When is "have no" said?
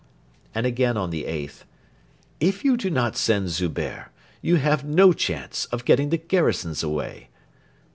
4.55-5.13